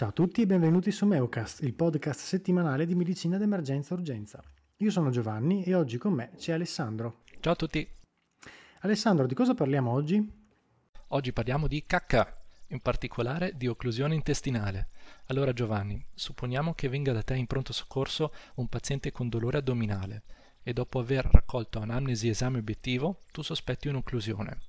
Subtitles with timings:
[0.00, 4.42] Ciao a tutti e benvenuti su Meucast, il podcast settimanale di medicina d'emergenza urgenza.
[4.78, 7.18] Io sono Giovanni e oggi con me c'è Alessandro.
[7.38, 7.86] Ciao a tutti.
[8.78, 10.26] Alessandro, di cosa parliamo oggi?
[11.08, 12.34] Oggi parliamo di cacca,
[12.68, 14.88] in particolare di occlusione intestinale.
[15.26, 20.22] Allora Giovanni, supponiamo che venga da te in pronto soccorso un paziente con dolore addominale
[20.62, 24.60] e dopo aver raccolto anamnesi e esame obiettivo tu sospetti un'occlusione.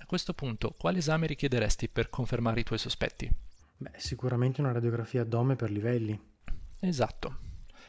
[0.00, 3.47] A questo punto, quale esame richiederesti per confermare i tuoi sospetti?
[3.80, 6.20] Beh, sicuramente una radiografia addome per livelli.
[6.80, 7.38] Esatto.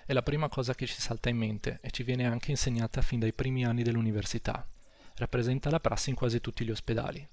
[0.06, 3.20] È la prima cosa che ci salta in mente e ci viene anche insegnata fin
[3.20, 4.68] dai primi anni dell'università.
[5.16, 7.28] Rappresenta la prassi in quasi tutti gli ospedali.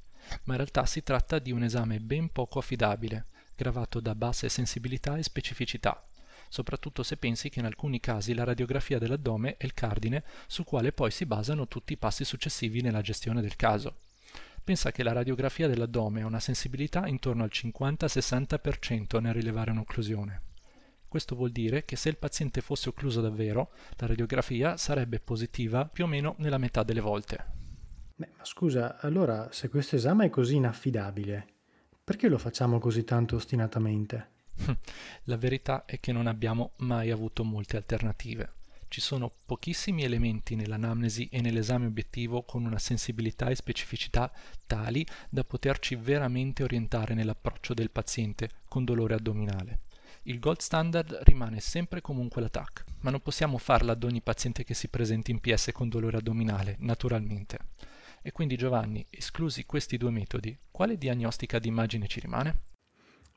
[0.45, 5.19] Ma in realtà si tratta di un esame ben poco affidabile, gravato da basse sensibilità
[5.19, 6.02] e specificità,
[6.48, 10.92] soprattutto se pensi che in alcuni casi la radiografia dell'addome è il cardine sul quale
[10.92, 13.98] poi si basano tutti i passi successivi nella gestione del caso.
[14.66, 20.42] Pensa che la radiografia dell'addome ha una sensibilità intorno al 50-60% nel rilevare un'occlusione.
[21.06, 26.03] Questo vuol dire che se il paziente fosse occluso davvero, la radiografia sarebbe positiva più
[26.03, 27.44] o meno nella metà delle volte.
[28.17, 31.47] Beh, ma scusa, allora se questo esame è così inaffidabile,
[32.03, 34.31] perché lo facciamo così tanto ostinatamente?
[35.27, 38.56] La verità è che non abbiamo mai avuto molte alternative.
[38.89, 44.33] Ci sono pochissimi elementi nell'anamnesi e nell'esame obiettivo con una sensibilità e specificità
[44.67, 49.81] tali da poterci veramente orientare nell'approccio del paziente con dolore addominale.
[50.23, 54.65] Il gold standard rimane sempre comunque la TAC, ma non possiamo farla ad ogni paziente
[54.65, 57.59] che si presenti in PS con dolore addominale, naturalmente.
[58.23, 62.62] E quindi Giovanni, esclusi questi due metodi, quale diagnostica di immagine ci rimane?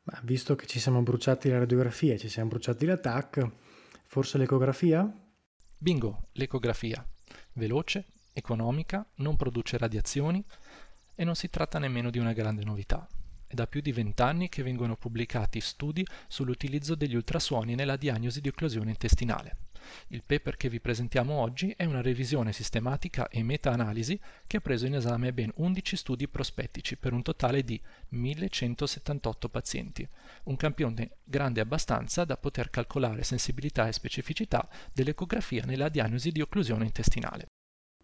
[0.04, 3.48] Ma visto che ci siamo bruciati la radiografia e ci siamo bruciati la TAC,
[4.06, 5.29] forse l'ecografia?
[5.82, 7.08] Bingo, l'ecografia.
[7.54, 10.44] Veloce, economica, non produce radiazioni
[11.16, 13.08] e non si tratta nemmeno di una grande novità.
[13.48, 18.50] È da più di vent'anni che vengono pubblicati studi sull'utilizzo degli ultrasuoni nella diagnosi di
[18.50, 19.56] occlusione intestinale.
[20.08, 24.86] Il paper che vi presentiamo oggi è una revisione sistematica e meta-analisi che ha preso
[24.86, 27.80] in esame ben 11 studi prospettici per un totale di
[28.10, 30.08] 1178 pazienti,
[30.44, 36.86] un campione grande abbastanza da poter calcolare sensibilità e specificità dell'ecografia nella diagnosi di occlusione
[36.86, 37.46] intestinale.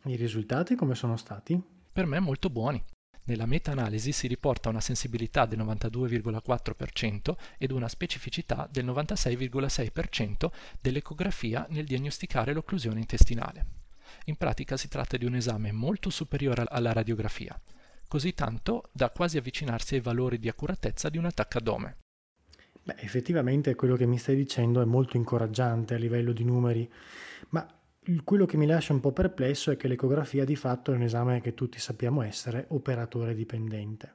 [0.06, 1.60] I risultati come sono stati?
[1.92, 2.84] Per me molto buoni.
[3.28, 11.86] Nella meta-analisi si riporta una sensibilità del 92,4% ed una specificità del 96,6% dell'ecografia nel
[11.86, 13.66] diagnosticare l'occlusione intestinale.
[14.26, 17.60] In pratica si tratta di un esame molto superiore alla radiografia,
[18.08, 21.98] così tanto da quasi avvicinarsi ai valori di accuratezza di un attacco addome.
[22.84, 26.88] Beh, effettivamente quello che mi stai dicendo è molto incoraggiante a livello di numeri,
[27.50, 27.68] ma
[28.24, 31.42] quello che mi lascia un po' perplesso è che l'ecografia di fatto è un esame
[31.42, 34.14] che tutti sappiamo essere operatore dipendente.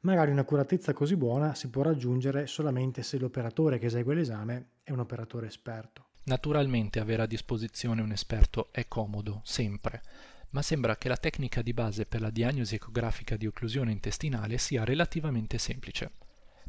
[0.00, 5.00] Magari un'accuratezza così buona si può raggiungere solamente se l'operatore che esegue l'esame è un
[5.00, 6.06] operatore esperto.
[6.24, 10.02] Naturalmente avere a disposizione un esperto è comodo, sempre,
[10.50, 14.84] ma sembra che la tecnica di base per la diagnosi ecografica di occlusione intestinale sia
[14.84, 16.10] relativamente semplice.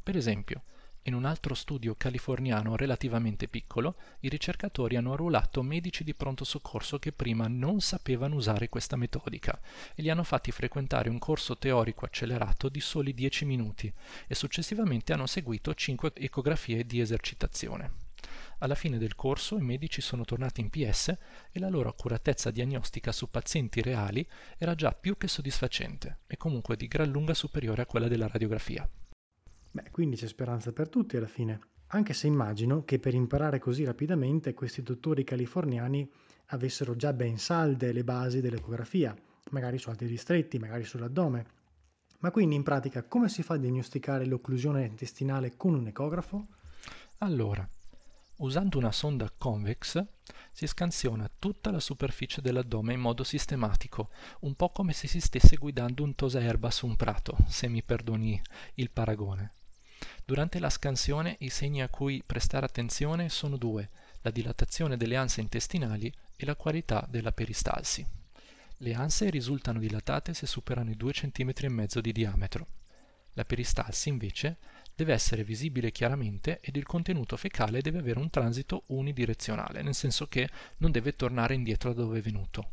[0.01, 0.63] Per esempio,
[1.05, 6.97] in un altro studio californiano relativamente piccolo, i ricercatori hanno arruolato medici di pronto soccorso
[6.97, 9.59] che prima non sapevano usare questa metodica
[9.95, 13.93] e li hanno fatti frequentare un corso teorico accelerato di soli 10 minuti
[14.27, 18.11] e successivamente hanno seguito 5 ecografie di esercitazione.
[18.59, 21.09] Alla fine del corso i medici sono tornati in PS
[21.51, 24.25] e la loro accuratezza diagnostica su pazienti reali
[24.57, 28.89] era già più che soddisfacente e comunque di gran lunga superiore a quella della radiografia.
[29.75, 31.59] Beh, quindi c'è speranza per tutti alla fine.
[31.87, 36.07] Anche se immagino che per imparare così rapidamente questi dottori californiani
[36.47, 39.15] avessero già ben salde le basi dell'ecografia,
[39.49, 41.45] magari su altri distretti, magari sull'addome.
[42.19, 46.45] Ma quindi in pratica come si fa a diagnosticare l'occlusione intestinale con un ecografo?
[47.19, 47.67] Allora,
[48.37, 50.05] usando una sonda convex
[50.51, 54.11] si scansiona tutta la superficie dell'addome in modo sistematico,
[54.41, 58.39] un po' come se si stesse guidando un tosaerba su un prato, se mi perdoni
[58.75, 59.53] il paragone.
[60.25, 63.89] Durante la scansione i segni a cui prestare attenzione sono due,
[64.21, 68.05] la dilatazione delle anse intestinali e la qualità della peristalsi.
[68.77, 72.67] Le anse risultano dilatate se superano i 2 cm di diametro.
[73.33, 74.57] La peristalsi, invece,
[74.95, 80.27] deve essere visibile chiaramente ed il contenuto fecale deve avere un transito unidirezionale, nel senso
[80.27, 80.47] che
[80.77, 82.69] non deve tornare indietro da dove è venuto.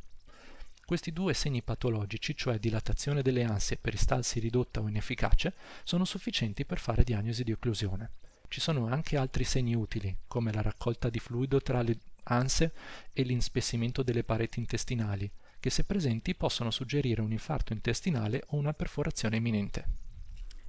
[0.91, 5.55] Questi due segni patologici, cioè dilatazione delle ansie e peristalsi ridotta o inefficace,
[5.85, 8.11] sono sufficienti per fare diagnosi di occlusione.
[8.49, 12.73] Ci sono anche altri segni utili, come la raccolta di fluido tra le anse
[13.13, 18.73] e l'inspessimento delle pareti intestinali, che se presenti possono suggerire un infarto intestinale o una
[18.73, 19.85] perforazione imminente.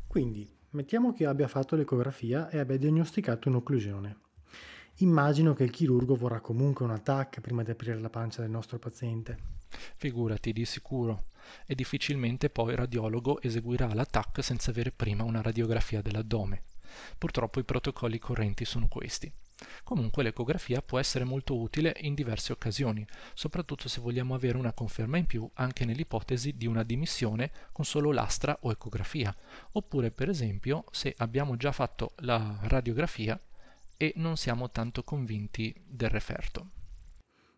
[0.05, 4.20] Quindi, Mettiamo che abbia fatto l'ecografia e abbia diagnosticato un'occlusione.
[5.01, 8.77] Immagino che il chirurgo vorrà comunque un TAC prima di aprire la pancia del nostro
[8.77, 9.35] paziente.
[9.95, 11.25] Figurati, di sicuro.
[11.65, 16.61] E difficilmente poi il radiologo eseguirà la TAC senza avere prima una radiografia dell'addome.
[17.17, 19.31] Purtroppo i protocolli correnti sono questi.
[19.83, 23.03] Comunque l'ecografia può essere molto utile in diverse occasioni,
[23.33, 28.11] soprattutto se vogliamo avere una conferma in più anche nell'ipotesi di una dimissione con solo
[28.11, 29.35] lastra o ecografia,
[29.71, 33.39] oppure per esempio se abbiamo già fatto la radiografia
[34.01, 36.69] e non siamo tanto convinti del referto.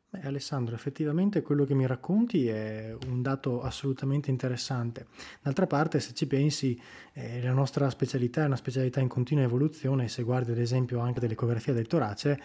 [0.10, 5.08] Beh, Alessandro, effettivamente quello che mi racconti è un dato assolutamente interessante.
[5.42, 6.78] D'altra parte, se ci pensi,
[7.14, 11.22] eh, la nostra specialità è una specialità in continua evoluzione, se guardi ad esempio anche
[11.22, 12.38] dell'ecografia del torace,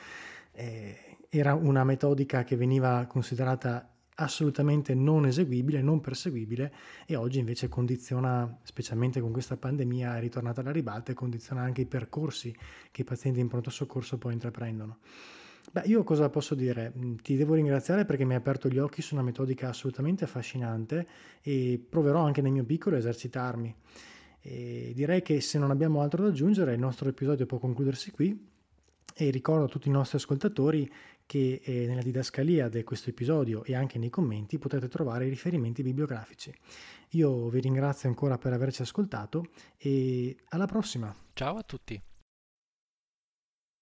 [0.52, 6.72] eh, era una metodica che veniva considerata assolutamente non eseguibile, non perseguibile
[7.06, 12.54] e oggi invece condiziona, specialmente con questa pandemia ritornata alla ribalta, condiziona anche i percorsi
[12.90, 14.98] che i pazienti in pronto soccorso poi intraprendono.
[15.70, 16.92] Beh, io cosa posso dire?
[16.96, 21.06] Mm, ti devo ringraziare perché mi hai aperto gli occhi su una metodica assolutamente affascinante
[21.42, 23.74] e proverò anche nel mio piccolo a esercitarmi.
[24.40, 28.56] E direi che se non abbiamo altro da aggiungere, il nostro episodio può concludersi qui
[29.20, 30.88] e ricordo a tutti i nostri ascoltatori
[31.26, 35.82] che eh, nella didascalia di questo episodio e anche nei commenti potete trovare i riferimenti
[35.82, 36.54] bibliografici.
[37.10, 41.12] Io vi ringrazio ancora per averci ascoltato e alla prossima.
[41.32, 42.00] Ciao a tutti.